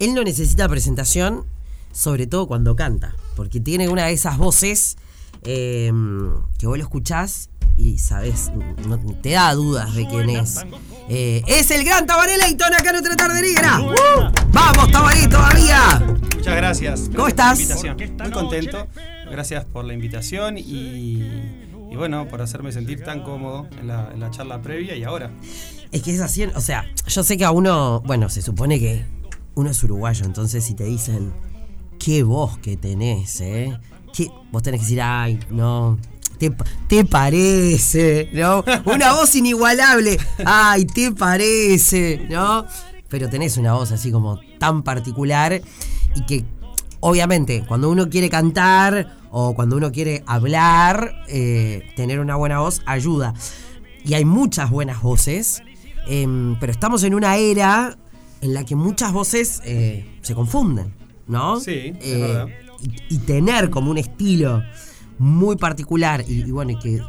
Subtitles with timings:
[0.00, 1.44] él no necesita presentación,
[1.92, 4.96] sobre todo cuando canta, porque tiene una de esas voces
[5.44, 5.92] eh,
[6.58, 8.50] que vos lo escuchás y sabes,
[8.88, 10.58] no te da dudas de quién es.
[11.08, 13.80] Eh, es el gran Tabareleyton acá en otra tarde negra.
[13.80, 14.32] ¡Uh!
[14.52, 16.16] ¡Vamos, Tabaré, todavía!
[16.36, 17.00] Muchas gracias.
[17.14, 17.96] ¿Cómo Gracias estás?
[18.18, 18.86] Muy contento.
[19.30, 21.22] Gracias por la invitación y,
[21.90, 25.30] y bueno, por hacerme sentir tan cómodo en la, en la charla previa y ahora.
[25.92, 29.04] Es que es así, o sea, yo sé que a uno, bueno, se supone que
[29.60, 31.32] uno es uruguayo, entonces si te dicen,
[31.98, 33.78] qué voz que tenés, ¿eh?
[34.12, 34.28] ¿Qué?
[34.50, 35.98] Vos tenés que decir, ay, no,
[36.38, 36.50] te,
[36.88, 38.64] te parece, ¿no?
[38.86, 42.64] Una voz inigualable, ay, te parece, ¿no?
[43.08, 45.60] Pero tenés una voz así como tan particular
[46.14, 46.44] y que
[47.00, 52.80] obviamente cuando uno quiere cantar o cuando uno quiere hablar, eh, tener una buena voz
[52.86, 53.34] ayuda.
[54.04, 55.62] Y hay muchas buenas voces,
[56.06, 57.98] em, pero estamos en una era
[58.40, 60.94] en la que muchas voces eh, se confunden,
[61.26, 61.60] ¿no?
[61.60, 62.48] Sí, es Eh, verdad.
[63.08, 64.62] Y, y tener como un estilo
[65.18, 67.02] muy particular y, y bueno, y que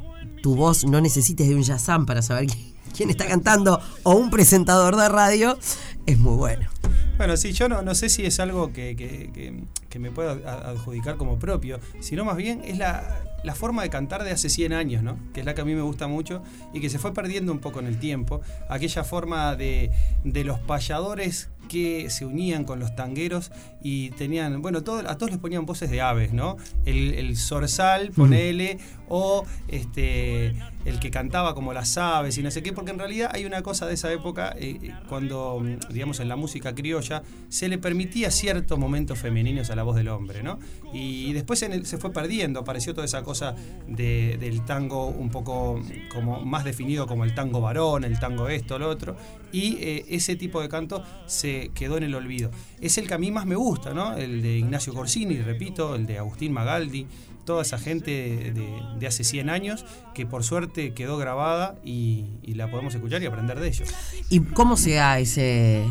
[0.43, 4.29] tu voz no necesites de un Yazam para saber quién, quién está cantando o un
[4.29, 5.57] presentador de radio,
[6.05, 6.69] es muy bueno.
[7.17, 10.31] Bueno, sí, yo no, no sé si es algo que, que- que- que me pueda
[10.69, 14.73] adjudicar como propio, sino más bien es la, la forma de cantar de hace 100
[14.73, 15.17] años, ¿no?
[15.33, 16.41] Que es la que a mí me gusta mucho
[16.73, 18.41] y que se fue perdiendo un poco en el tiempo.
[18.69, 19.91] Aquella forma de,
[20.23, 23.49] de los payadores que se unían con los tangueros
[23.81, 26.57] y tenían, bueno, todo, a todos les ponían voces de aves, ¿no?
[26.85, 28.77] El, el zorzal, ponele,
[29.07, 30.47] o este,
[30.85, 33.61] el que cantaba como las aves y no sé qué, porque en realidad hay una
[33.61, 38.31] cosa de esa época, eh, eh, cuando, digamos, en la música criolla, se le permitía
[38.31, 40.59] ciertos momentos femeninos a la voz del hombre, ¿no?
[40.93, 43.55] Y después se fue perdiendo, apareció toda esa cosa
[43.87, 45.81] de- del tango un poco
[46.13, 49.15] como más definido como el tango varón, el tango esto, lo otro,
[49.51, 52.51] y eh, ese tipo de canto se quedó en el olvido.
[52.79, 54.15] Es el que a mí más me gusta, ¿no?
[54.15, 57.07] El de Ignacio Corsini, repito, el de Agustín Magaldi,
[57.45, 62.69] toda esa gente de, hace 100 años que por suerte quedó grabada y, y la
[62.69, 63.89] podemos escuchar y aprender de ellos.
[64.29, 65.83] ¿Y cómo se da ese,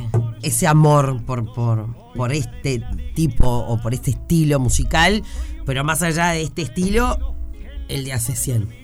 [0.42, 2.82] ese amor por, por, por este
[3.14, 5.22] tipo o por este estilo musical?
[5.66, 7.36] Pero más allá de este estilo,
[7.88, 8.79] el de hace 100.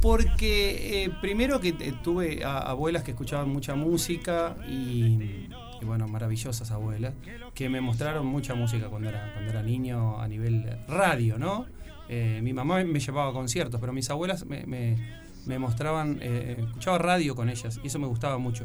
[0.00, 6.08] Porque eh, primero que eh, tuve a- abuelas que escuchaban mucha música y, y, bueno,
[6.08, 7.14] maravillosas abuelas,
[7.54, 11.66] que me mostraron mucha música cuando era, cuando era niño a nivel radio, ¿no?
[12.08, 16.56] Eh, mi mamá me llevaba a conciertos, pero mis abuelas me, me- me mostraban, eh,
[16.58, 18.64] escuchaba radio con ellas y eso me gustaba mucho.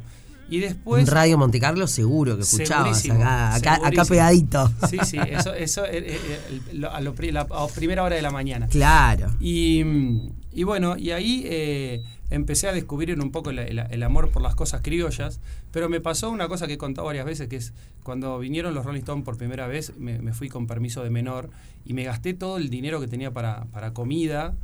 [0.50, 1.08] Y después...
[1.10, 4.72] Radio Monte Carlo seguro que escuchabas acá, acá, pegadito.
[4.90, 7.16] Sí, sí, eso, eso eh, eh, eh, lo- a, lo
[7.52, 8.68] a primera hora de la mañana.
[8.68, 9.32] Claro.
[9.40, 14.42] Y, mm, y bueno, y ahí eh, empecé a descubrir un poco el, amor por
[14.42, 17.74] las cosas criollas, pero me pasó una cosa que he contado varias veces, que es
[18.04, 21.50] cuando vinieron los Rolling Stones por primera vez, me, fui con permiso de menor
[21.84, 24.56] y me gasté todo el dinero que tenía para, para comida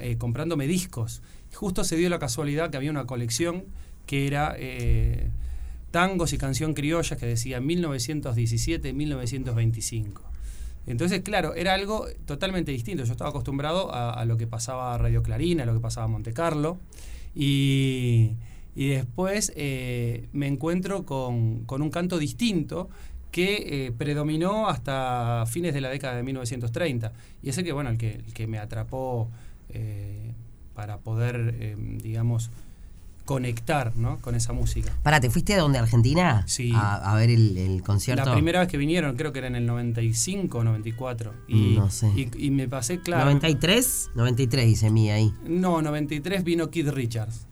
[0.00, 1.22] eh, comprándome discos.
[1.54, 3.64] Justo se dio la casualidad que había una colección
[4.04, 4.54] que era...
[4.58, 5.30] eh,
[5.96, 10.35] tangos y canción criolla que decía 1917-1925.
[10.86, 13.04] Entonces, claro, era algo totalmente distinto.
[13.04, 16.08] Yo estaba acostumbrado a, lo que pasaba a Radio Clarín, a lo que pasaba a
[16.08, 16.78] Monte Carlo.
[17.34, 18.32] Y,
[18.74, 22.88] y después eh, me encuentro con, con un canto distinto
[23.32, 27.12] que eh, predominó hasta fines de la década de 1930.
[27.42, 29.28] Y ese que, bueno, el que, el que me atrapó
[29.70, 30.32] eh,
[30.74, 32.50] para poder, digamos,
[33.26, 34.18] conectar ¿no?
[34.20, 34.90] con esa música.
[35.02, 35.78] Para, ¿te fuiste a dónde?
[35.78, 36.44] ¿A Argentina?
[36.46, 36.72] Sí.
[36.74, 38.24] A, a ver el, el concierto.
[38.24, 41.34] La primera vez que vinieron, creo que era en el 95 o 94.
[41.48, 42.08] Y, No sé.
[42.16, 43.24] y, y me pasé, claro.
[43.26, 45.34] 93, 93 dice mí ahí.
[45.44, 47.46] No, 93 vino Kid Richards.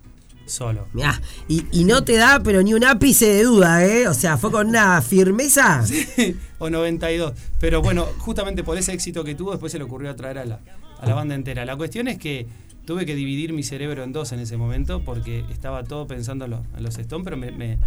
[0.47, 0.87] Solo.
[0.93, 4.07] Mirá, y, y no te da pero ni un ápice de duda, ¿eh?
[4.09, 5.83] O sea, fue con una firmeza.
[6.59, 7.33] o 92.
[7.61, 10.61] Pero bueno, justamente por ese éxito que tuvo, después se le ocurrió traer a la,
[11.01, 11.65] a la banda entera.
[11.65, 12.47] La cuestión es que
[12.85, 16.53] tuve que dividir mi cerebro en dos en ese momento porque estaba todo pensando en
[16.53, 17.79] los, en Stones, pero me,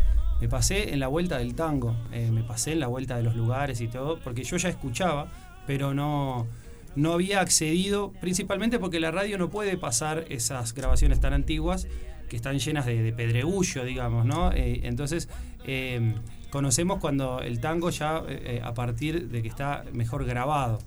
[0.50, 3.82] pasé en la vuelta del tango, eh, me pasé en la vuelta de los lugares
[3.82, 5.32] y todo, porque yo ya escuchaba,
[5.66, 6.48] pero no,
[6.96, 11.88] no había accedido, principalmente porque la radio no puede pasar esas grabaciones tan antiguas
[12.28, 14.52] que están llenas de, pedregullo, digamos, ¿no?
[14.52, 15.30] Eh, entonces,
[15.66, 16.14] eh,
[16.50, 20.80] conocemos cuando el tango ya eh, a partir de que está mejor grabado.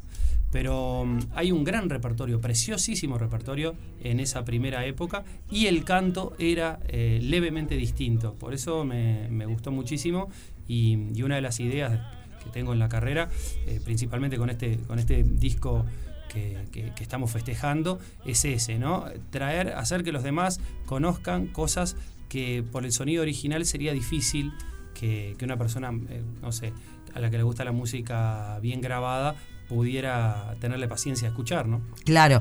[0.50, 6.35] Pero mm, hay un gran repertorio, preciosísimo repertorio en esa primera época y el canto
[6.38, 8.35] era eh, levemente distinto.
[8.35, 10.29] Por eso me, gustó muchísimo
[10.67, 12.00] y, una de las ideas
[12.43, 13.29] que tengo en la carrera,
[13.67, 15.85] eh, principalmente con este, con este disco
[16.32, 19.05] que- que estamos festejando, es ese, ¿no?
[19.31, 21.97] Traer, hacer que los demás conozcan cosas
[22.29, 24.52] que por el sonido original sería difícil
[25.00, 26.75] que, una persona, eh, no sé,
[27.14, 29.35] a la que le gusta la música bien grabada,
[29.69, 31.81] pudiera tenerle paciencia a escuchar, ¿no?
[32.05, 32.41] Claro.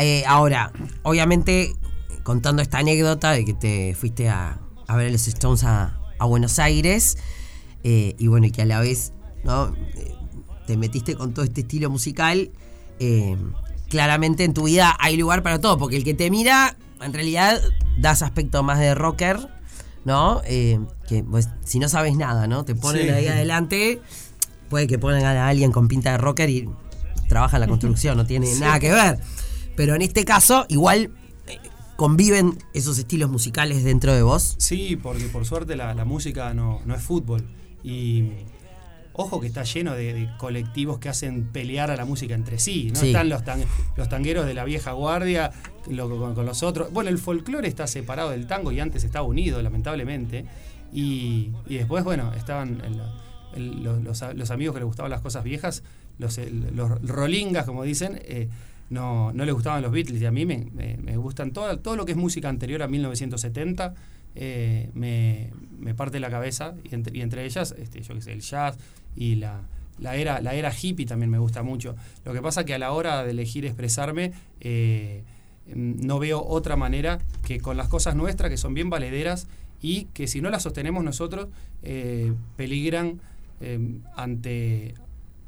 [0.00, 0.72] Eh, ahora,
[1.02, 1.74] obviamente,
[2.24, 4.58] contando esta anécdota de que te fuiste a,
[4.88, 7.16] a ver a los Stones a, a Buenos Aires,
[7.84, 9.12] eh, y bueno, y que a la vez,
[9.44, 9.72] ¿no?
[10.66, 12.50] Te metiste con todo este estilo musical.
[13.88, 17.60] claramente en tu vida hay lugar para todo, porque el que te mira, en realidad,
[17.98, 19.38] das aspecto más de rocker,
[20.04, 20.42] ¿no?
[20.44, 22.64] Eh, que pues, si no sabes nada, ¿no?
[22.64, 23.08] Te ponen Sí.
[23.10, 24.00] ahí adelante,
[24.68, 26.68] puede que pongan a alguien con pinta de rocker y
[27.28, 29.18] trabaja en la construcción, no tiene nada que ver.
[29.76, 31.10] Pero en este caso, igual
[31.46, 31.58] eh,
[31.96, 34.54] conviven esos estilos musicales dentro de vos.
[34.58, 37.44] Sí, porque por suerte la, la música no, no es fútbol.
[37.82, 38.30] Y
[39.12, 42.90] ojo que está lleno de, de colectivos que hacen pelear a la música entre sí.
[42.92, 43.00] ¿no?
[43.00, 43.08] Sí.
[43.08, 43.64] Están los, tan-
[43.96, 45.50] los tangueros de la vieja guardia
[45.90, 46.92] lo- con, con los otros.
[46.92, 50.44] Bueno, el folclore está separado del tango y antes estaba unido, lamentablemente.
[50.92, 53.00] Y, y después, bueno, estaban el-
[53.54, 55.82] el- los, amigos que les gustaban las cosas viejas,
[56.18, 58.20] los, el- los rolingas, como dicen.
[58.24, 58.48] eh,
[58.90, 61.94] no, no les gustaban los Beatles y a mí me, me- me gustan todo, todo
[61.94, 63.94] lo que es música anterior a 1970
[64.34, 68.32] eh, me, me parte la cabeza y entre, y entre ellas este, yo qué sé,
[68.32, 68.78] el jazz
[69.16, 69.62] y la,
[69.98, 72.92] la era la era hippie también me gusta mucho lo que pasa que a la
[72.92, 75.24] hora de elegir expresarme eh,
[75.74, 79.48] mm, no veo otra manera que con las cosas nuestras que son bien valederas
[79.82, 81.48] y que si no las sostenemos nosotros
[81.82, 83.20] eh, peligran
[83.60, 83.78] eh,
[84.16, 84.94] ante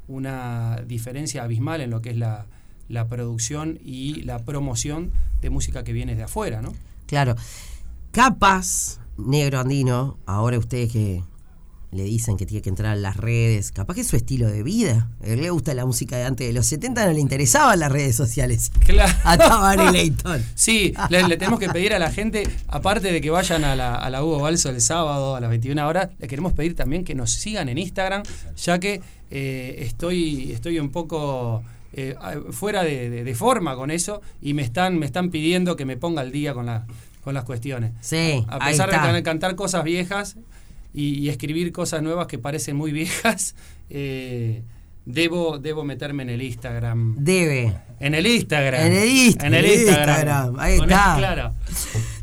[0.07, 2.45] una diferencia abismal en lo que es la,
[2.89, 6.73] la producción y la promoción de música que viene de afuera, ¿no?
[7.07, 7.35] Claro.
[8.13, 11.23] Capaz, negro andino, ahora ustedes que
[11.91, 14.61] le dicen que tiene que entrar a las redes, capaz que es su estilo de
[14.61, 15.09] vida.
[15.23, 17.91] A él le gusta la música de antes de los 70, no le interesaban las
[17.91, 18.71] redes sociales.
[18.85, 19.11] Claro.
[19.23, 20.43] A Tabaré Leighton.
[20.53, 23.95] Sí, le, le tenemos que pedir a la gente, aparte de que vayan a la,
[23.95, 27.15] a la Hugo Balso el sábado a las 21 horas, le queremos pedir también que
[27.15, 28.21] nos sigan en Instagram,
[28.57, 29.01] ya que
[29.31, 31.63] eh, estoy, estoy un poco
[31.93, 32.15] eh,
[32.51, 35.97] fuera de, de- de forma con eso y me están, me están pidiendo que me
[35.97, 36.85] ponga al día con, la,
[37.23, 37.91] con las cuestiones.
[38.01, 40.35] Sí, A ahí pesar de cantar cosas viejas
[40.93, 43.55] y, y escribir cosas nuevas que parecen muy viejas,
[43.89, 44.61] eh,
[45.05, 47.15] debo, debo meterme en el Instagram.
[47.17, 47.73] Debe.
[47.99, 48.81] En el Instagram.
[48.85, 50.59] En el Insta- En el Instagram, Instagram.
[50.59, 51.15] ahí Con está.
[51.17, 51.53] claro.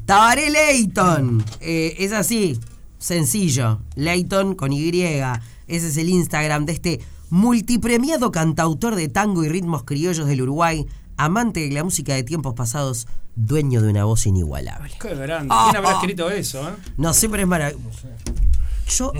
[0.04, 1.44] Tabaré Leighton.
[1.60, 2.58] Eh, es así,
[2.98, 3.80] sencillo.
[3.96, 4.88] Leighton con Y.
[4.90, 7.00] Ese es el Instagram de este
[7.30, 10.84] multipremiado cantautor de tango y ritmos criollos del Uruguay,
[11.24, 13.06] amante de la música de tiempos pasados,
[13.36, 14.92] dueño de una voz inigualable.
[15.00, 15.48] Qué grande.
[15.50, 16.00] Ah, ¿Quién habrá ah.
[16.00, 16.68] escrito eso?
[16.68, 16.72] eh?
[16.96, 18.08] No, siempre es maravilloso.
[18.88, 19.12] Yo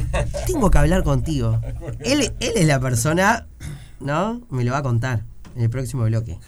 [0.46, 1.60] tengo que hablar contigo.
[2.00, 3.46] Él, él es la persona,
[4.00, 4.40] ¿no?
[4.50, 5.22] Me lo va a contar
[5.54, 6.38] en el próximo bloque.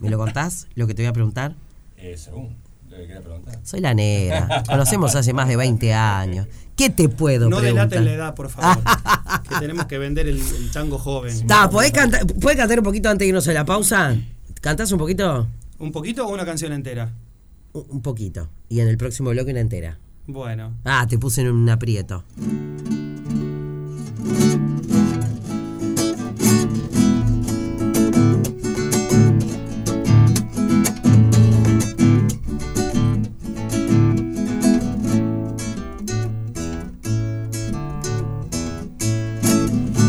[0.00, 0.66] ¿Me lo contás?
[0.74, 1.54] Lo que te voy a preguntar.
[1.98, 2.56] Eh, según
[2.88, 3.58] lo que quería preguntar.
[3.62, 4.62] Soy la negra.
[4.66, 6.46] Conocemos hace más de 20 años.
[6.76, 7.88] ¿Qué te puedo No preguntar?
[7.90, 8.82] delaten la edad, por favor.
[9.48, 11.46] que tenemos que vender el, el tango joven.
[11.46, 14.16] Ta, ¿podés cantar, ¿Puedes cantar un poquito antes de irnos a la pausa?
[14.60, 15.48] ¿Cantás un poquito?
[15.78, 17.14] ¿Un poquito o una canción entera?
[17.72, 18.50] Un un poquito.
[18.68, 19.98] Y en el próximo bloque una entera.
[20.26, 20.74] Bueno.
[20.84, 22.24] Ah, te puse en un aprieto.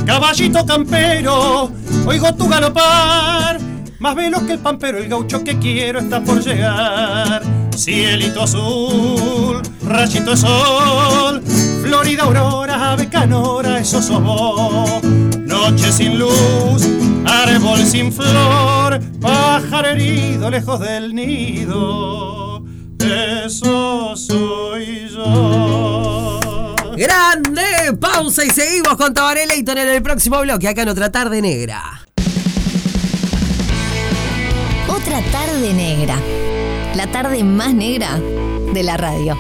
[0.06, 1.72] Caballito campero,
[2.06, 3.61] oigo tu galopar.
[4.02, 7.44] Más veloz que el pampero, el gaucho que quiero está por llegar.
[7.78, 11.44] Cielito azul, rayito de sol,
[11.84, 15.04] Florida aurora, ave canora, eso sos.
[15.38, 16.88] Noche sin luz,
[17.28, 22.64] árbol sin flor, pájaro herido lejos del nido.
[23.46, 26.40] Eso soy yo.
[26.98, 27.96] ¡Grande!
[28.00, 32.01] Pausa y seguimos con Tabaré Leighton en el próximo bloque, acá en otra tarde negra.
[35.02, 36.20] Otra tarde negra.
[36.96, 38.20] La tarde más negra
[38.72, 39.36] de la radio.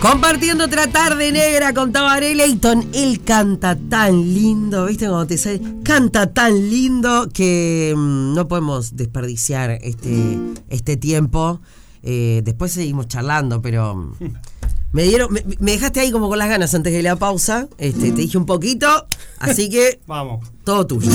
[0.00, 2.88] Compartiendo otra tarde negra con Tabaré Leighton.
[2.94, 5.06] Él canta tan lindo, ¿viste?
[5.06, 5.60] Cuando te sale.
[5.84, 10.38] Canta tan lindo que mm, no podemos desperdiciar este,
[10.70, 11.60] este tiempo.
[12.02, 14.16] Eh, después seguimos charlando, pero.
[14.92, 15.32] Me dieron.
[15.32, 17.68] Me, me dejaste ahí como con las ganas antes de la pausa.
[17.78, 19.06] Este, te dije un poquito.
[19.38, 20.46] Así que Vamos.
[20.64, 21.10] todo tuyo.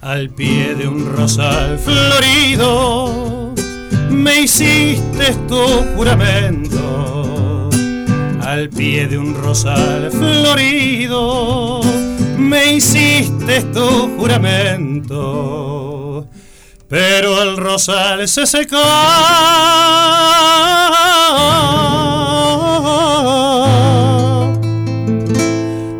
[0.00, 3.54] Al pie de un rosal florido
[4.10, 5.56] me hiciste tu
[5.96, 7.17] juramento
[8.50, 11.82] al pie de un rosal florido,
[12.38, 15.16] me hiciste tu juramento,
[16.88, 18.78] pero el rosal se secó.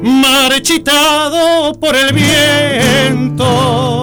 [0.02, 3.98] Marchitado por el viento,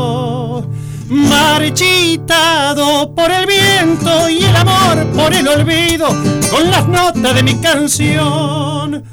[1.55, 6.09] marchitado por el viento y el amor por el olvido,
[6.51, 9.05] con las notas de mi canción.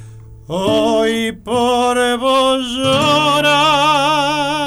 [0.48, 4.61] Hoy por vos llora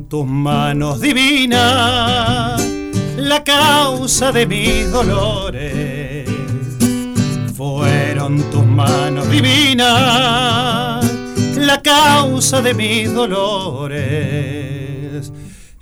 [0.00, 2.60] Tus manos divinas
[3.16, 6.26] la causa de mis dolores.
[7.54, 11.04] Fueron tus manos divinas
[11.56, 13.92] la causa de mis dolores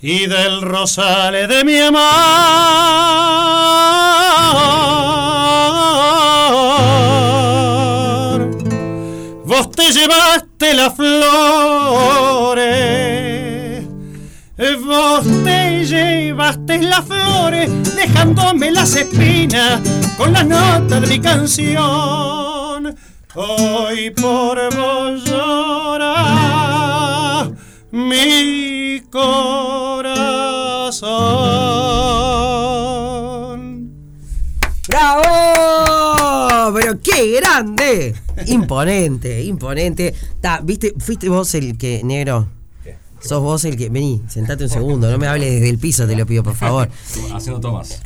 [0.01, 2.01] y del rosal de mi amor.
[9.45, 11.11] Vos te llevaste las flores,
[14.85, 19.81] vos te llevaste las flores, dejándome las espinas
[20.19, 22.95] con las notas de mi canción.
[23.35, 26.11] Hoy por vos llora
[27.91, 30.21] mi corazón.
[34.89, 36.75] ¡Bravo!
[36.75, 38.15] Pero qué grande.
[38.47, 40.15] Imponente, imponente.
[40.43, 40.93] Ta, ¿Viste?
[40.99, 42.60] ¿Fuiste vos el que, negro?
[43.23, 43.89] Sos vos el que.
[43.91, 46.89] Vení, sentate un segundo, no me hables desde el piso, te lo pido, por favor.
[47.35, 48.01] Haciendo tomas.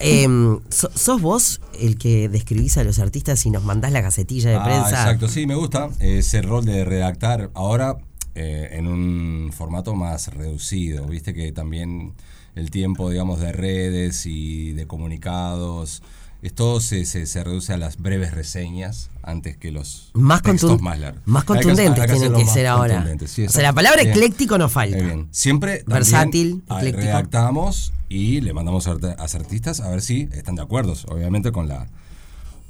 [0.70, 4.56] So- ¿Sos vos el que describís a los artistas y nos mandás la gacetilla de
[4.56, 4.88] Ah, prensa?
[4.90, 7.50] exacto, sí, me gusta ese rol de redactar.
[7.54, 7.96] Ahora
[8.34, 12.14] eh, en un formato más reducido, viste que también
[12.56, 16.02] el tiempo, digamos, de redes y de comunicados,
[16.44, 20.98] esto se, se, se reduce a las breves reseñas antes que los Más, textos más
[21.00, 21.22] largos.
[21.24, 23.06] más contundentes tienen que ser ahora.
[23.26, 24.14] sí, o sea, la palabra Bien.
[24.14, 24.96] ecléctico no falta.
[24.98, 25.26] Bien.
[25.30, 26.98] Siempre Versátil, ecléctico.
[27.06, 31.66] redactamos y le mandamos a a artistas a ver si están de acuerdo, obviamente con
[31.66, 31.88] la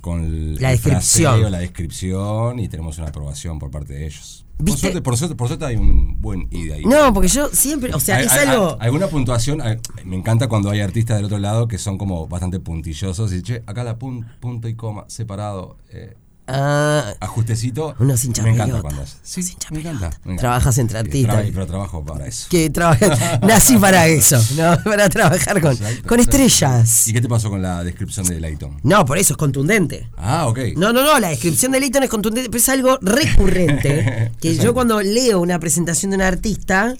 [0.04, 1.32] con La el descripción.
[1.32, 4.44] fraseo, la descripción y tenemos una aprobación por parte de ellos.
[4.58, 6.84] Por suerte, por suerte, por suerte hay un buen ida ahí.
[6.84, 7.92] No, porque yo siempre.
[7.94, 8.76] O sea, Hay- es hay- algo.
[8.78, 12.28] hay- alguna puntuación, hay- me encanta cuando hay artistas del otro lado que son como
[12.28, 17.94] bastante puntillosos y che, acá la pun- punto y coma separado, eh, Ah, ajustecito.
[17.98, 19.16] Unos hinchas Me encanta cuando es.
[19.22, 20.18] Sí, me encanta, pelota.
[20.24, 20.40] me encanta.
[20.40, 21.44] Trabajas entre artistas.
[21.54, 22.48] pero trabajo para eso.
[22.50, 23.38] que trabaja.
[23.42, 24.76] Nací para eso, ¿no?
[24.84, 27.08] Para trabajar con, Exacto, con estrellas.
[27.08, 28.78] ¿Y qué te pasó con la descripción de Layton?
[28.82, 30.10] No, por eso es contundente.
[30.18, 30.58] Ah, ok.
[30.76, 34.32] No, no, no, la descripción de Leighton es contundente, pero es algo recurrente.
[34.40, 36.94] que yo cuando leo una presentación de un artista,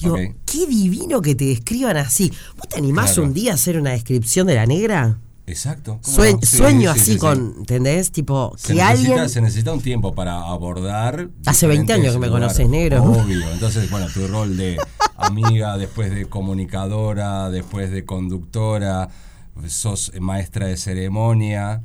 [0.00, 2.32] digo, qué divino que te describan así.
[2.56, 3.24] ¿Vos te animás Claro.
[3.24, 5.18] un día a hacer una descripción de la negra?
[5.46, 6.00] Exacto.
[6.02, 6.38] ¿cómo Sue- no?
[6.42, 8.10] Sí, sueño sí, así sí, con, ¿entendés?
[8.10, 9.28] Tipo, Se que necesita, alguien...
[9.28, 11.28] se necesita un tiempo para abordar.
[11.46, 13.02] Hace 20 años que me conoces, negro.
[13.02, 13.48] Obvio.
[13.52, 14.76] Entonces, bueno, tu rol de
[15.16, 19.08] amiga, después de comunicadora, después de conductora,
[19.68, 21.82] sos maestra de ceremonia.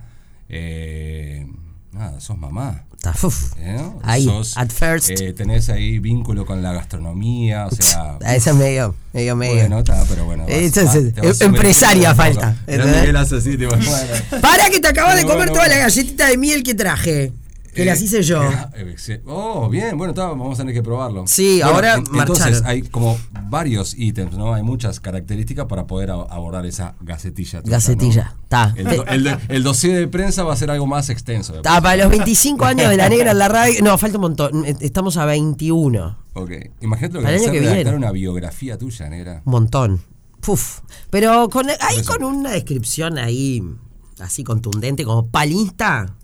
[0.49, 1.47] Eh,
[1.91, 2.85] nada, sos mamá.
[3.23, 3.53] Uf.
[3.57, 3.81] ¿eh?
[4.03, 5.09] Ahí, Sos, at first.
[5.09, 8.17] eh, tenés ahí vínculo con la gastronomía, o sea.
[8.23, 9.55] A esa es medio, medio, medio.
[9.55, 10.43] Bueno, está, pero bueno.
[10.45, 10.95] vas- Eso vas-
[11.41, 12.55] em- empresaria falta,
[13.33, 13.91] así, tipo, bueno.
[14.41, 17.33] Para que te acabas de comer bueno, toda la galletita de miel que traje.
[17.73, 18.41] Que las Eh, hice yo.
[19.25, 21.25] Oh, bien, bueno, vamos a tener que probarlo.
[21.25, 22.65] Sí, ahora en- Entonces marcharon.
[22.67, 23.17] hay como
[23.51, 24.53] varios ítems, ¿no?
[24.53, 27.61] Hay muchas características para poder abordar esa gacetilla.
[27.61, 28.47] tuya, Gacetilla, ¿no?
[28.47, 28.73] ta.
[28.77, 31.61] El, el, el dossier de prensa va a ser algo más extenso.
[31.61, 33.83] Ta, para los 25 años de la negra en la radio.
[33.83, 34.65] No, falta un montón.
[34.79, 36.17] Estamos a 21.
[36.33, 36.51] Ok.
[36.79, 39.41] Imagínate lo que año que redactar una biografía tuya, negra.
[39.45, 40.01] Un montón.
[40.39, 40.79] Puf.
[41.09, 43.61] Pero con, ahí con una descripción ahí
[44.19, 46.15] así contundente, como palista.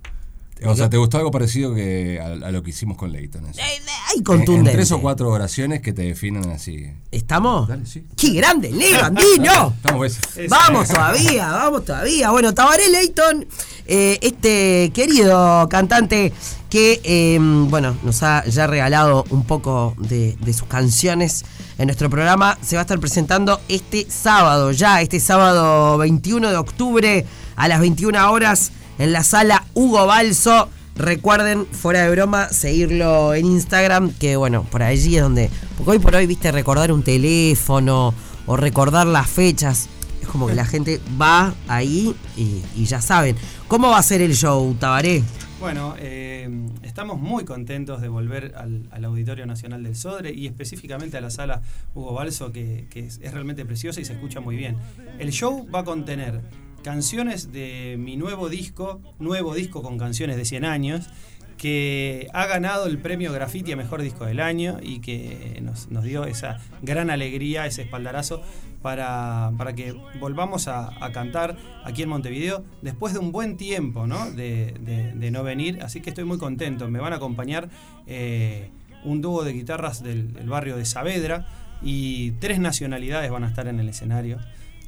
[0.66, 3.46] O sea, ¿te gustó algo parecido que a, a lo que hicimos con Leighton?
[3.46, 3.60] eso?
[3.60, 3.64] eh,
[4.10, 4.72] Ahí En- contundente.
[4.72, 6.88] En tres o cuatro oraciones que te definen así.
[7.12, 7.68] ¿Estamos?
[7.68, 8.06] Dale, sí.
[8.16, 9.74] ¡Qué grande, negro andino!
[9.78, 10.18] Estamos.
[10.50, 12.32] Vamos todavía, vamos todavía.
[12.32, 13.46] Bueno, Tabaré Leighton,
[13.86, 16.34] eh, este querido cantante
[16.70, 21.46] que, eh, bueno, nos ha ya regalado un poco de, de sus canciones
[21.78, 26.58] en nuestro programa, se va a estar presentando este sábado, ya este sábado 21 de
[26.58, 30.70] octubre a las 21 horas en la sala Hugo Balso.
[30.96, 35.52] Recuerden, fuera de broma, seguirlo en Instagram, que bueno, por allí es donde.
[35.78, 38.16] Porque hoy por hoy, viste, recordar un teléfono
[38.48, 39.90] o recordar las fechas.
[40.22, 43.36] Es como que la gente va ahí y, ya saben.
[43.68, 45.22] ¿Cómo va a ser el show, Tabaré?
[45.60, 46.50] Bueno, eh,
[46.82, 51.62] estamos muy contentos de volver al, Auditorio Nacional del Sodre y específicamente a la sala
[51.94, 54.78] Hugo Balso, que, que es, es realmente preciosa y se escucha muy bien.
[55.20, 56.42] El show va a contener
[56.84, 61.10] canciones de mi nuevo disco, nuevo disco con canciones de 100 años,
[61.58, 66.26] que ha ganado el premio Graffiti a Mejor Disco del Año y que nos, dio
[66.26, 68.42] esa gran alegría, ese espaldarazo
[68.82, 74.30] para, para que volvamos a, cantar aquí en Montevideo después de un buen tiempo ¿no?
[74.30, 75.80] de no venir.
[75.82, 76.88] Así que estoy muy contento.
[76.90, 77.70] Me van a acompañar
[78.06, 78.70] eh,
[79.04, 81.48] un dúo de guitarras del, del barrio de Saavedra
[81.82, 84.40] y tres nacionalidades van a estar en el escenario.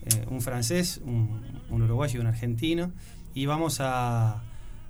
[0.06, 2.92] Eh, un francés, un, uruguayo y un argentino.
[3.34, 4.42] Y vamos a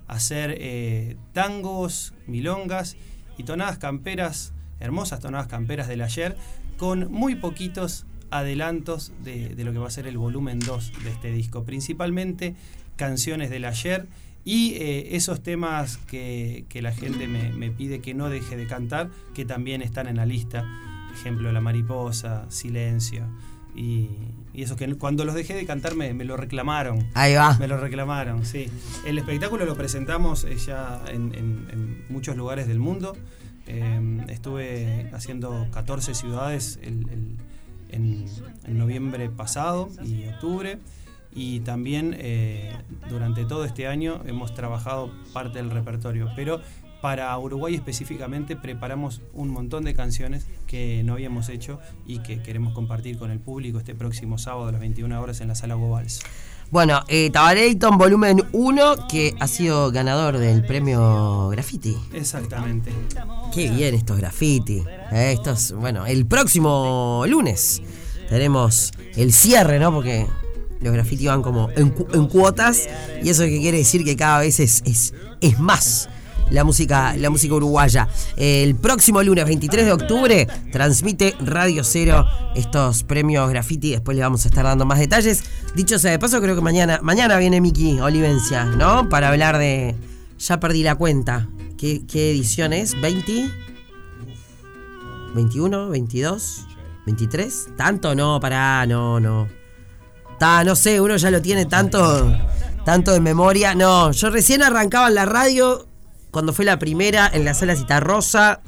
[0.08, 2.98] hacer eh, tangos, milongas
[3.38, 6.36] y tonadas camperas, hermosas tonadas camperas del ayer,
[6.78, 11.32] con muy poquitos adelantos de, lo que va a ser el volumen 2 de este
[11.32, 11.64] disco.
[11.64, 12.56] Principalmente
[12.96, 14.08] canciones del ayer
[14.46, 18.68] y eh, esos temas que, que la gente me, me pide que no deje de
[18.68, 20.66] cantar, que también están en la lista.
[21.14, 23.28] Ejemplo, La Mariposa, Silencio.
[23.76, 24.10] Y,
[24.60, 27.08] y esos que cuando los dejé de cantar me, me lo reclamaron.
[27.14, 27.58] Ahí va.
[27.60, 28.68] Me lo reclamaron, sí.
[29.06, 33.16] El espectáculo lo presentamos eh, ya en, en- en muchos lugares del mundo.
[33.68, 37.38] Eh, estuve haciendo 14 ciudades el- el-
[37.92, 38.26] en,
[38.66, 40.80] en noviembre pasado y octubre.
[41.32, 42.72] Y también eh,
[43.10, 46.30] durante todo este año hemos trabajado parte del repertorio.
[46.36, 46.60] Pero
[47.02, 52.74] para Uruguay específicamente preparamos un montón de canciones que no habíamos hecho y que queremos
[52.74, 56.20] compartir con el público este próximo sábado a las 21 horas en la sala Gobals.
[56.72, 61.98] Bueno, eh, Tabareiton Volumen 1, que ha sido ganador del premio Graffiti.
[62.14, 62.92] Exactamente.
[63.54, 64.84] Qué bien estos graffiti.
[65.12, 67.82] eh, estos, bueno, el próximo lunes
[68.30, 69.92] tenemos el cierre, ¿no?
[69.92, 70.28] Porque
[70.82, 72.88] los graffiti van como en, cu- en cuotas
[73.24, 76.08] y eso que quiere decir que cada vez es, es, es más
[76.50, 78.08] la música, la música uruguaya.
[78.36, 83.92] El próximo lunes 23 de octubre transmite Radio Cero estos premios graffiti.
[83.92, 85.44] Después le vamos a estar dando más detalles.
[85.76, 89.10] Dicho sea de paso, creo que mañana, mañana viene Miki Olivencia, ¿no?
[89.10, 89.96] Para hablar de.
[90.40, 91.48] Ya perdí la cuenta.
[91.78, 92.96] ¿Qué, qué edición es?
[92.98, 93.52] ¿20?
[95.36, 95.90] ¿21?
[95.90, 96.66] ¿22?
[97.06, 97.76] ¿23?
[97.76, 98.16] ¿Tanto?
[98.16, 99.48] No, pará, no, no.
[100.38, 102.34] Ta, no sé, uno ya lo tiene tanto,
[102.86, 103.76] tanto de memoria.
[103.76, 105.89] No, yo recién arrancaba en la radio
[106.32, 108.62] cuando fue la primera en la sala Citarrosa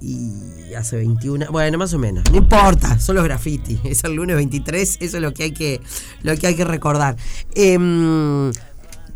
[0.00, 2.24] y hace 21, bueno, más o menos.
[2.30, 3.80] No importa, son los graffiti.
[3.84, 5.80] Es el lunes 23, eso es lo que hay que,
[6.22, 7.16] lo que, hay que recordar.
[7.54, 8.52] Em,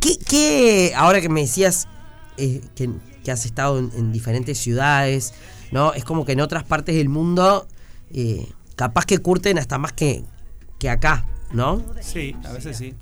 [0.01, 1.87] ¿qué, qué- ahora que me decías
[2.37, 2.91] eh, que,
[3.25, 5.35] que has estado en, en diferentes ciudades,
[5.71, 5.93] ¿no?
[5.95, 7.69] Es como que en otras partes del mundo
[8.13, 10.25] eh, capaz que curten hasta más que,
[10.81, 11.83] que acá, ¿no?
[12.01, 12.95] Sí, a veces sí.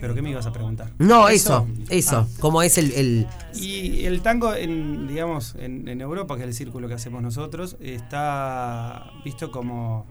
[0.00, 0.90] ¿Pero qué me ibas a preguntar?
[0.98, 2.38] No, eso, eso, Ah.
[2.40, 6.54] como es el, el- Y el tango, en, digamos, en, en Europa, que es el
[6.54, 10.06] círculo que hacemos nosotros, está visto como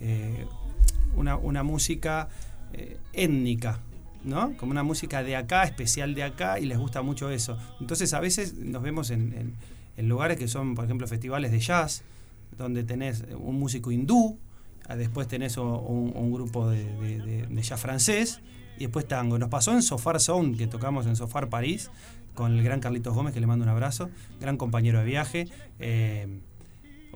[0.00, 0.46] eh,
[1.16, 2.28] una, una música
[2.72, 3.80] eh, étnica,
[4.24, 4.56] ¿no?
[4.56, 7.58] Como una música de acá, especial de acá, y les gusta mucho eso.
[7.80, 9.54] Entonces, a veces nos vemos en, en-
[9.96, 12.02] en lugares que son, por ejemplo, festivales de jazz,
[12.56, 14.38] donde tenés un músico hindú,
[14.88, 18.40] ah, después tenés un, un grupo de, de- de- de jazz francés,
[18.80, 19.38] y después tango.
[19.38, 21.90] Nos pasó en Sofar Sound, que tocamos en Sofar París,
[22.34, 24.08] con el gran Carlitos Gómez, que le mando un abrazo,
[24.40, 26.26] gran compañero de viaje, eh,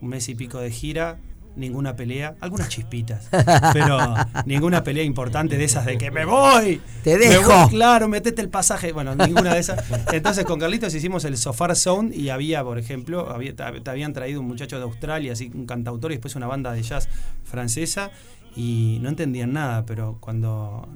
[0.01, 1.17] un mes y pico de gira,
[1.57, 3.31] ninguna pelea, algunas chispitas,
[3.73, 6.83] pero ninguna pelea importante de esas de que me voy.
[7.03, 7.51] Te me dejo.
[7.51, 9.83] voy, claro, metete el pasaje, bueno, ninguna de esas.
[10.13, 14.41] Entonces con Carlitos hicimos el Sofar Sound y había, por ejemplo, había, te habían traído
[14.41, 17.09] un muchacho de Australia, así un cantautor y después una banda de jazz
[17.43, 18.11] francesa
[18.55, 20.89] y no entendían nada, pero cuando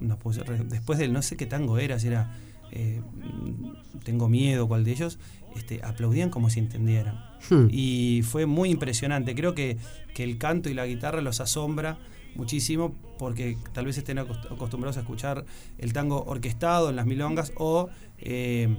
[0.00, 0.18] nos
[0.68, 2.36] después del no sé qué tango era, si era
[2.72, 3.00] eh,
[4.04, 5.18] tengo miedo, cuál de ellos,
[5.56, 7.20] este, aplaudían como si entendieran.
[7.48, 7.68] Hmm.
[7.70, 9.34] Y fue muy impresionante.
[9.34, 9.76] Creo que,
[10.14, 11.98] que el canto y la guitarra los asombra
[12.34, 15.44] muchísimo porque tal vez estén acost- acostumbrados a escuchar
[15.78, 18.76] el tango orquestado en las milongas o eh,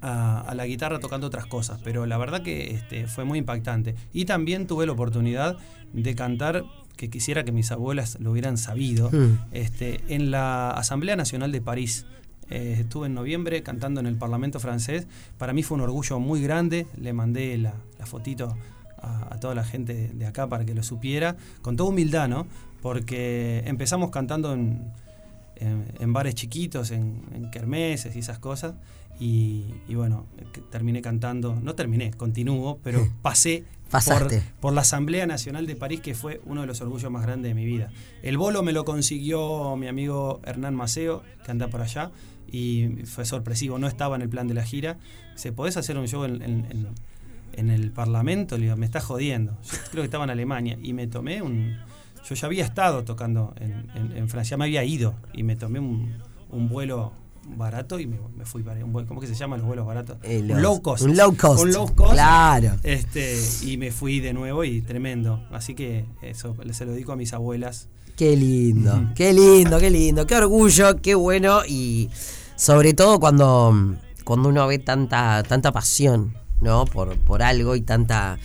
[0.00, 1.80] a, a la guitarra tocando otras cosas.
[1.84, 3.94] Pero la verdad que este, fue muy impactante.
[4.14, 5.58] Y también tuve la oportunidad
[5.92, 6.64] de cantar
[6.96, 9.38] que quisiera que mis abuelas lo hubieran sabido, Hmm.
[9.52, 12.06] este, en la Asamblea Nacional de París.
[12.48, 15.06] Eh, estuve en noviembre cantando en el Parlamento francés.
[15.36, 16.86] Para mí fue un orgullo muy grande.
[16.96, 18.56] Le mandé la, la fotito
[19.02, 21.36] a, a toda la gente de, acá para que lo supiera.
[21.60, 22.46] Con toda humildad, ¿no?
[22.82, 24.92] Porque empezamos cantando en,
[25.56, 28.74] en, en bares chiquitos, en, en kermeses y esas cosas.
[29.18, 30.26] Y, y bueno,
[30.70, 34.42] terminé cantando, no terminé, continúo, pero pasé Pasaste.
[34.60, 37.54] Por, la Asamblea Nacional de París, que fue uno de los orgullos más grandes de
[37.54, 37.90] mi vida.
[38.22, 42.10] El bolo me lo consiguió mi amigo Hernán Maceo, que anda por allá,
[42.50, 44.98] y fue sorpresivo, no estaba en el plan de la gira.
[45.34, 46.88] ¿Se podés hacer un show en,
[47.56, 48.56] el Parlamento?
[48.56, 49.56] Le digo, me está jodiendo.
[49.62, 51.76] Yo creo que estaba en Alemania y me tomé un...
[52.28, 57.12] Yo ya había estado tocando en, Francia, me había ido y me tomé un vuelo
[57.46, 60.18] barato y me, me fui para un vuelo, ¿cómo que se llaman los vuelos baratos?
[60.22, 61.04] Eh, un low cost.
[61.04, 61.62] un low cost.
[61.62, 62.12] Un low cost.
[62.12, 62.76] Claro.
[62.82, 65.42] Este, y me fui de nuevo y tremendo.
[65.50, 67.88] Así que eso se lo dedico a mis abuelas.
[68.16, 72.08] Qué lindo, qué lindo, qué lindo, qué orgullo, qué bueno y
[72.56, 73.74] sobre todo cuando,
[74.24, 76.86] cuando uno ve tanta, tanta pasión, ¿no?
[76.86, 78.38] Por, por algo y tanta...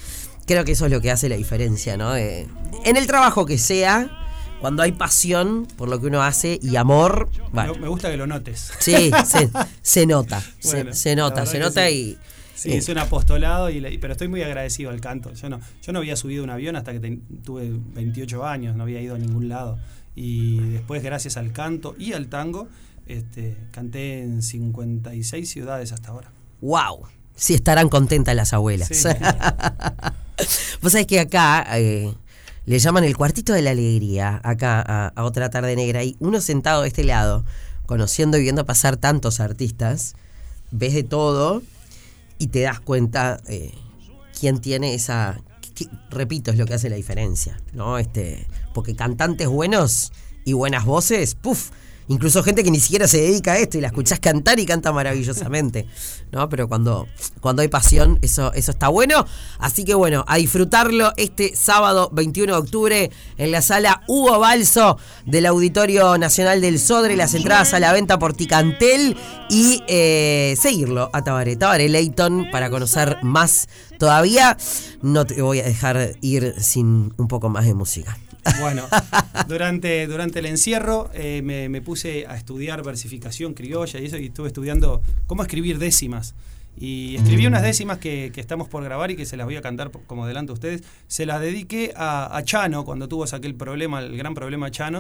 [0.45, 2.17] Creo que eso es lo que hace la diferencia, ¿no?
[2.17, 2.47] Eh,
[2.83, 4.20] en el trabajo que sea,
[4.61, 8.27] cuando hay pasión por lo que uno hace y amor, bueno, Me, gusta que lo
[8.27, 8.71] notes.
[8.79, 9.49] sí, se,
[9.81, 11.93] se nota, se- Bueno, se, la nota, se nota sí.
[11.93, 12.17] y...
[12.55, 15.33] Sí, eh, es un apostolado, y pero estoy muy agradecido al canto.
[15.33, 18.83] Yo no, yo no había subido un avión hasta que ten- tuve 28 años, no
[18.83, 19.79] había ido a ningún lado.
[20.15, 22.67] Y después, gracias al canto y al tango,
[23.07, 26.29] este, canté en 56 ciudades hasta ahora.
[26.61, 27.07] ¡Wow!
[27.35, 28.89] Sí estarán contentas las abuelas.
[28.89, 29.07] Sí.
[30.81, 32.13] Vos sabés que acá eh,
[32.65, 36.83] le llaman el cuartito de la alegría, acá a, otra tarde negra, y uno sentado
[36.83, 37.43] de este lado,
[37.85, 40.15] conociendo y viendo pasar tantos artistas,
[40.71, 41.61] ves de todo
[42.37, 43.73] y te das cuenta eh,
[44.39, 45.41] quién tiene esa.
[46.09, 47.97] repito, es lo que hace la diferencia, ¿no?
[47.97, 50.11] Este, porque cantantes buenos
[50.45, 51.71] y buenas voces, ¡puf!
[52.11, 54.91] Incluso gente que ni siquiera se dedica a esto y la escuchás cantar y canta
[54.91, 55.87] maravillosamente,
[56.33, 56.49] ¿no?
[56.49, 57.07] Pero cuando,
[57.39, 59.25] cuando hay pasión, eso, eso está bueno.
[59.59, 64.97] Así que bueno, a disfrutarlo este sábado 21 de octubre en la sala Hugo Balso
[65.25, 67.15] del Auditorio Nacional del Sodre.
[67.15, 69.15] Las entradas a la venta por Ticantel
[69.49, 73.69] y eh, seguirlo a Tabaré, Tabaré Leighton para conocer más
[73.99, 74.57] todavía.
[75.01, 78.17] No te voy a dejar ir sin un poco más de música.
[78.59, 78.87] Bueno,
[79.47, 84.47] durante, durante el encierro eh, me, puse a estudiar versificación criolla y eso, y estuve
[84.47, 86.35] estudiando cómo escribir décimas.
[86.77, 89.61] Y escribí unas décimas que, que estamos por grabar y que se las voy a
[89.61, 90.83] cantar como adelanto a ustedes.
[91.07, 94.99] Se las dediqué a, Chano cuando tuvo aquel problema, el gran problema Chano.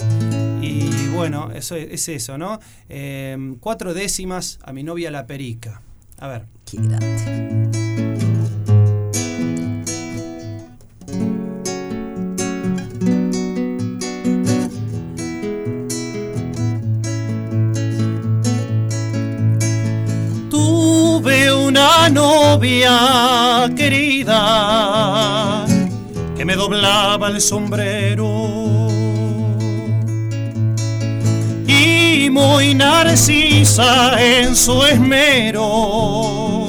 [0.61, 2.59] Y bueno, eso es, es eso, ¿no?
[2.89, 5.81] Eh, cuatro décimas a mi novia la perica.
[6.17, 6.45] A ver.
[22.61, 25.65] Novia querida
[26.37, 28.87] que me doblaba el sombrero.
[31.67, 36.67] Y muy narcisa en su esmero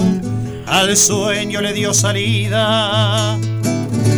[0.66, 3.36] al sueño le dio salida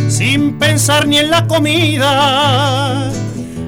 [0.07, 3.11] sin pensar ni en la comida.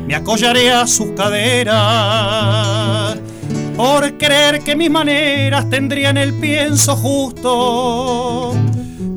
[0.07, 2.76] Me acollaré a sus caderas
[3.77, 8.53] por creer que mis maneras tendrían el pienso justo,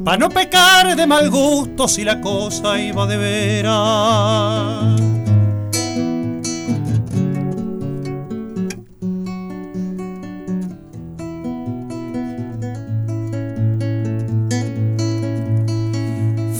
[0.04, 5.00] para no pecar de mal gusto si la cosa iba de veras.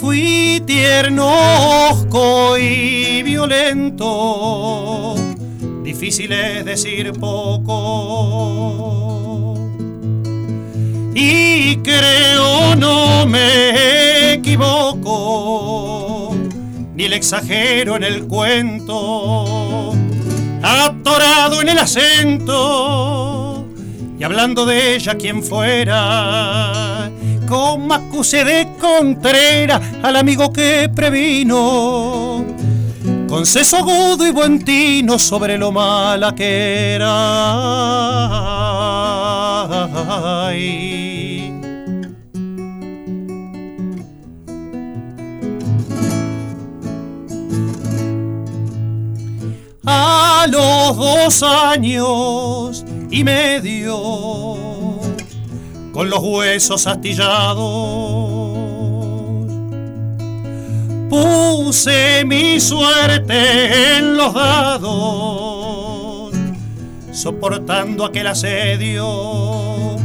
[0.01, 1.31] Fui tierno,
[2.59, 5.15] y violento,
[6.01, 7.77] difícil es decir poco.
[11.15, 16.35] Y creo no me equivoco,
[16.95, 19.93] ni el exagero en el cuento,
[20.63, 23.67] atorado en el acento,
[24.19, 27.11] y hablando de ella quien fuera,
[27.47, 32.40] como acusé de contrera al amigo que previno
[33.31, 37.07] con seso agudo y buen tino sobre lo mala que era.
[49.87, 53.97] A los dos años y medio,
[55.93, 58.30] con los huesos astillados,
[61.11, 64.91] puse mi suerte en los dados,
[67.13, 69.97] soportando aquel asedio.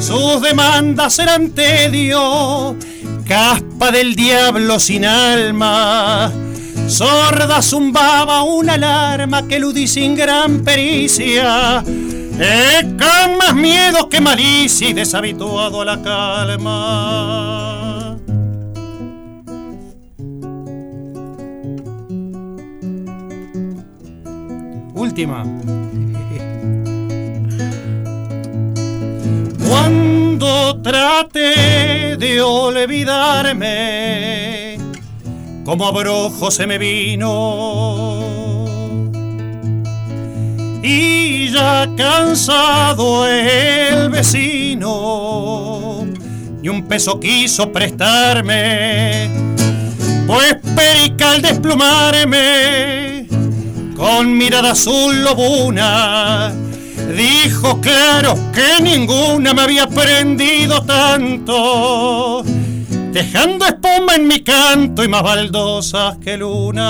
[0.00, 2.76] Sus demandas eran tedio,
[3.24, 6.32] caspa del diablo sin alma.
[6.88, 11.84] Sorda zumbaba una alarma que eludí sin gran pericia.
[11.84, 17.89] Con más miedo que malicia y deshabituado a la calma.
[29.68, 33.68] Cuando trate de olvidarme,
[35.64, 38.24] como abrojo se me vino.
[40.82, 46.06] Y ya cansado el vecino,
[46.62, 49.28] ni un peso quiso prestarme,
[50.26, 53.09] pues perica al desplumarme,
[54.00, 56.50] con mirada azul lobuna
[57.14, 62.42] dijo claro que ninguna me había prendido tanto,
[63.12, 66.86] dejando espuma en mi canto y más baldosas que luna.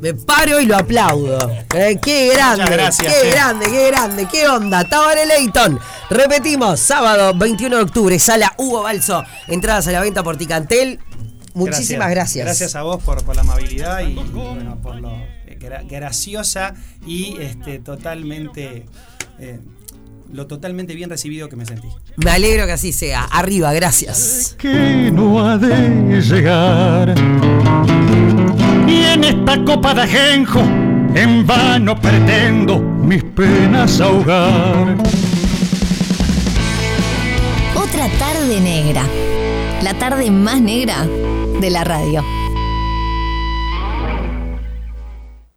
[0.00, 1.50] Me paro y lo aplaudo.
[1.74, 3.32] Eh, qué grande, gracias, qué eh.
[3.32, 4.82] grande, qué grande, qué onda.
[4.84, 5.78] Tabaré Leighton.
[6.08, 9.22] Repetimos, sábado 21 de octubre, sala Hugo Balso.
[9.48, 11.00] Entradas a la venta por Ticantel.
[11.52, 12.46] Muchísimas gracias.
[12.46, 15.10] Gracias a vos por, por la amabilidad y bueno, por lo
[15.46, 16.74] eh, gra- graciosa
[17.06, 18.86] y este totalmente
[19.38, 19.60] eh,
[20.32, 21.88] lo totalmente bien recibido que me sentí.
[22.16, 23.24] Me alegro que así sea.
[23.24, 24.54] Arriba, gracias.
[24.58, 27.14] que no ha de llegar.
[28.90, 30.58] Y en esta copa de ajenjo,
[31.14, 34.96] en vano pretendo mis penas ahogar.
[37.76, 39.04] Otra tarde negra.
[39.82, 41.06] La tarde más negra
[41.60, 42.24] de la radio.